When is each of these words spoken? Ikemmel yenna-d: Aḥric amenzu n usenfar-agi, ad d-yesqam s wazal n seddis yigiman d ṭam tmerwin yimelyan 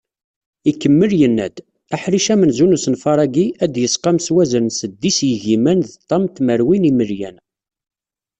Ikemmel 0.69 1.11
yenna-d: 1.19 1.57
Aḥric 1.95 2.27
amenzu 2.33 2.65
n 2.67 2.75
usenfar-agi, 2.77 3.47
ad 3.63 3.69
d-yesqam 3.73 4.17
s 4.25 4.27
wazal 4.33 4.63
n 4.67 4.69
seddis 4.79 5.17
yigiman 5.27 5.79
d 5.83 5.89
ṭam 6.09 6.23
tmerwin 6.27 6.87
yimelyan 6.87 7.37